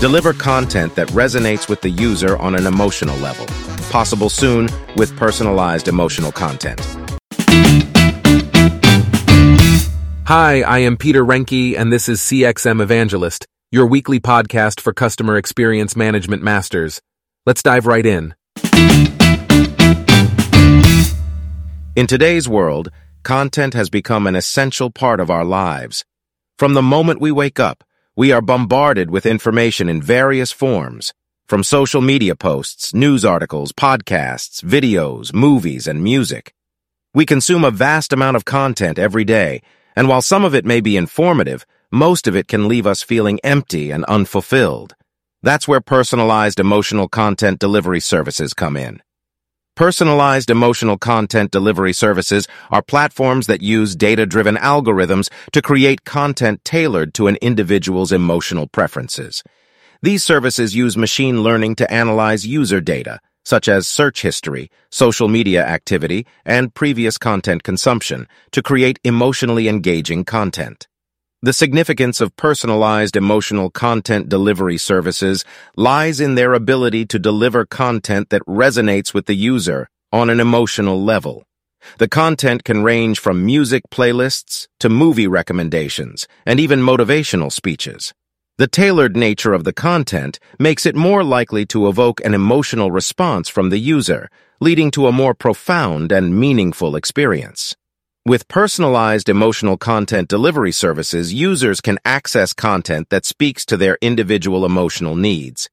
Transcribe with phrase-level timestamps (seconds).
[0.00, 3.46] Deliver content that resonates with the user on an emotional level.
[3.90, 6.80] Possible soon with personalized emotional content.
[10.26, 15.36] Hi, I am Peter Renke, and this is CXM Evangelist, your weekly podcast for customer
[15.36, 17.00] experience management masters.
[17.46, 18.34] Let's dive right in.
[21.96, 22.90] In today's world,
[23.24, 26.04] content has become an essential part of our lives.
[26.56, 27.82] From the moment we wake up,
[28.14, 31.12] we are bombarded with information in various forms,
[31.48, 36.54] from social media posts, news articles, podcasts, videos, movies, and music.
[37.12, 39.62] We consume a vast amount of content every day,
[39.96, 43.40] and while some of it may be informative, most of it can leave us feeling
[43.42, 44.94] empty and unfulfilled.
[45.42, 49.02] That's where personalized emotional content delivery services come in.
[49.76, 57.12] Personalized emotional content delivery services are platforms that use data-driven algorithms to create content tailored
[57.14, 59.42] to an individual's emotional preferences.
[60.00, 65.66] These services use machine learning to analyze user data, such as search history, social media
[65.66, 70.86] activity, and previous content consumption, to create emotionally engaging content.
[71.44, 75.44] The significance of personalized emotional content delivery services
[75.76, 81.04] lies in their ability to deliver content that resonates with the user on an emotional
[81.04, 81.44] level.
[81.98, 88.14] The content can range from music playlists to movie recommendations and even motivational speeches.
[88.56, 93.50] The tailored nature of the content makes it more likely to evoke an emotional response
[93.50, 94.30] from the user,
[94.62, 97.76] leading to a more profound and meaningful experience.
[98.26, 104.64] With personalized emotional content delivery services, users can access content that speaks to their individual
[104.64, 105.68] emotional needs.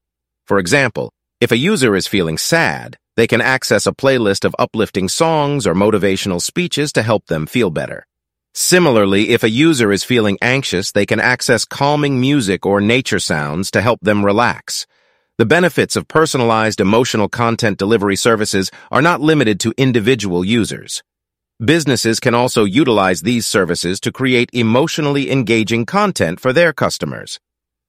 [0.46, 5.08] For example, if a user is feeling sad, they can access a playlist of uplifting
[5.08, 8.06] songs or motivational speeches to help them feel better.
[8.52, 13.70] Similarly, if a user is feeling anxious, they can access calming music or nature sounds
[13.70, 14.86] to help them relax.
[15.38, 21.02] The benefits of personalized emotional content delivery services are not limited to individual users.
[21.64, 27.38] Businesses can also utilize these services to create emotionally engaging content for their customers.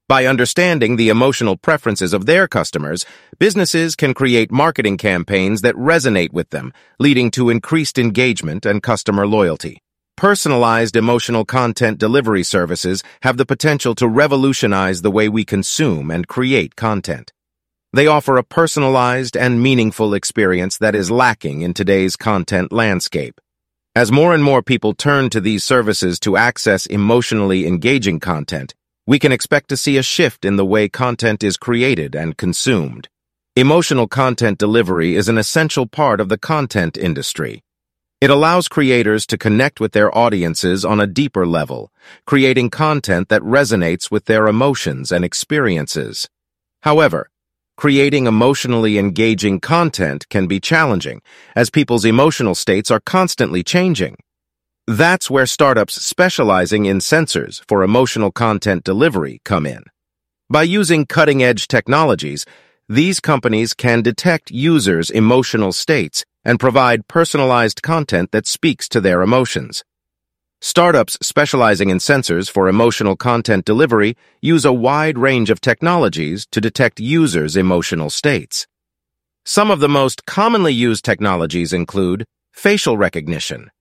[0.10, 3.06] By understanding the emotional preferences of their customers,
[3.40, 9.26] businesses can create marketing campaigns that resonate with them, leading to increased engagement and customer
[9.26, 9.80] loyalty.
[10.18, 16.28] Personalized emotional content delivery services have the potential to revolutionize the way we consume and
[16.28, 17.32] create content.
[17.94, 23.40] They offer a personalized and meaningful experience that is lacking in today's content landscape.
[23.96, 28.74] As more and more people turn to these services to access emotionally engaging content,
[29.06, 33.08] we can expect to see a shift in the way content is created and consumed.
[33.56, 37.62] Emotional content delivery is an essential part of the content industry.
[38.20, 41.92] It allows creators to connect with their audiences on a deeper level,
[42.26, 46.28] creating content that resonates with their emotions and experiences.
[46.82, 47.30] However,
[47.76, 51.22] Creating emotionally engaging content can be challenging,
[51.56, 54.16] as people's emotional states are constantly changing.
[54.86, 59.84] That's where startups specializing in sensors for emotional content delivery come in.
[60.50, 62.46] By using cutting-edge technologies,
[62.88, 69.22] these companies can detect users' emotional states and provide personalized content that speaks to their
[69.22, 69.84] emotions.
[70.66, 76.62] Startups specializing in sensors for emotional content delivery use a wide range of technologies to
[76.62, 78.66] detect users' emotional states.
[79.44, 82.24] Some of the most commonly used technologies include
[82.54, 83.72] facial recognition.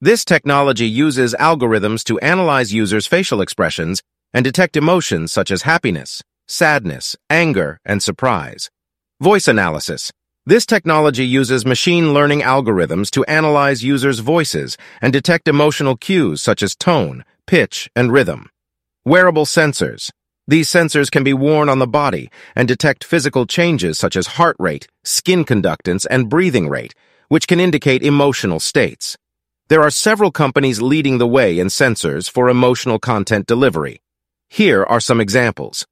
[0.00, 4.02] This technology uses algorithms to analyze users' facial expressions
[4.32, 8.70] and detect emotions such as happiness, sadness, anger, and surprise.
[9.20, 10.10] Voice analysis.
[10.46, 16.62] This technology uses machine learning algorithms to analyze users' voices and detect emotional cues such
[16.62, 18.48] as tone, pitch, and rhythm.
[19.04, 20.10] Wearable sensors.
[20.48, 24.56] These sensors can be worn on the body and detect physical changes such as heart
[24.58, 26.94] rate, skin conductance, and breathing rate,
[27.28, 29.18] which can indicate emotional states.
[29.68, 34.00] There are several companies leading the way in sensors for emotional content delivery.
[34.48, 35.86] Here are some examples.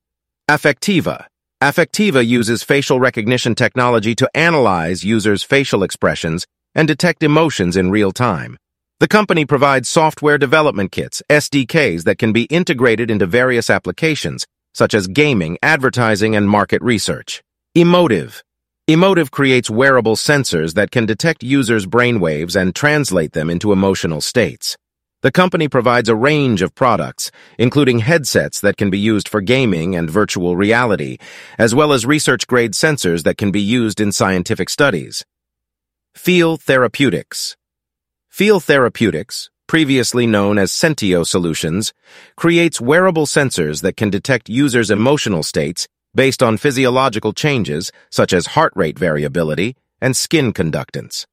[0.51, 1.27] Affectiva,
[1.61, 6.47] Affectiva uses facial recognition technology to analyze users' facial expressions
[6.77, 8.57] and detect emotions in real time.
[9.01, 14.95] The company provides software development kits, SDKs, that can be integrated into various applications, such
[14.95, 17.43] as gaming, advertising, and market research.
[17.75, 18.41] Emotive.
[18.89, 24.77] Emotiv creates wearable sensors that can detect users' brainwaves and translate them into emotional states.
[25.21, 29.97] The company provides a range of products, including headsets that can be used for gaming
[29.97, 31.19] and virtual reality,
[31.59, 35.25] as well as research-grade sensors that can be used in scientific studies.
[36.15, 37.57] Feel Therapeutics
[38.29, 41.93] Feel Therapeutics, previously known as Sentio Solutions,
[42.37, 48.55] creates wearable sensors that can detect users' emotional states based on physiological changes such as
[48.55, 51.27] heart rate variability and skin conductance.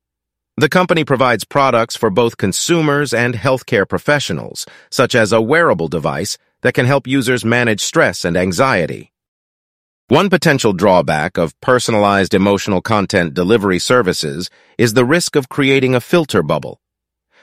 [0.57, 6.37] The company provides products for both consumers and healthcare professionals, such as a wearable device
[6.61, 9.11] that can help users manage stress and anxiety.
[10.07, 15.99] One potential drawback of personalized emotional content delivery services is the risk of creating a
[15.99, 16.79] filter bubble.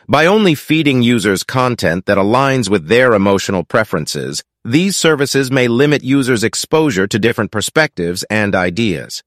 [0.09, 6.03] By only feeding users content that aligns with their emotional preferences, these services may limit
[6.03, 9.23] users' exposure to different perspectives and ideas.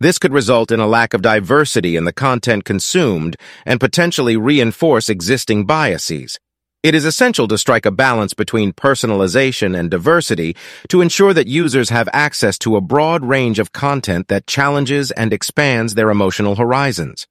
[0.00, 3.36] This could result in a lack of diversity in the content consumed
[3.66, 6.38] and potentially reinforce existing biases.
[6.82, 10.56] It is essential to strike a balance between personalization and diversity
[10.88, 15.34] to ensure that users have access to a broad range of content that challenges and
[15.34, 17.26] expands their emotional horizons.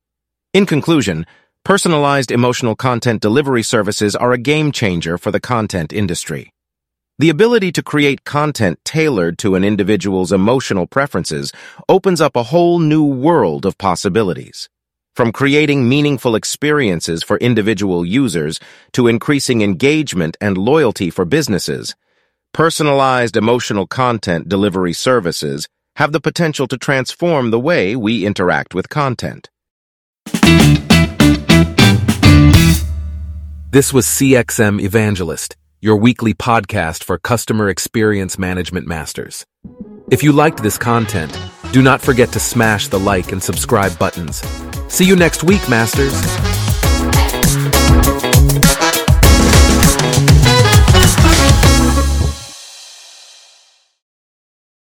[0.53, 1.25] In conclusion,
[1.65, 6.53] personalized emotional content delivery services are a game changer for the content industry.
[7.19, 11.51] The ability to create content tailored to an individual's emotional preferences
[11.89, 14.69] opens up a whole new world of possibilities.
[15.17, 18.57] From creating meaningful experiences for individual users
[18.93, 21.93] to increasing engagement and loyalty for businesses,
[22.53, 25.67] personalized emotional content delivery services
[25.97, 29.49] have the potential to transform the way we interact with content.
[33.71, 39.45] This was CXM Evangelist your weekly podcast for customer experience management masters.
[40.11, 41.37] If you liked this content,
[41.71, 44.41] do not forget to smash the like and subscribe buttons.
[44.87, 46.48] See you next week, masters.